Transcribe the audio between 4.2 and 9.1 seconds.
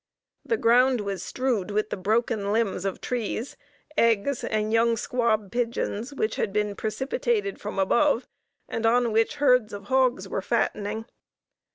and young squab pigeons, which had been precipitated from above, and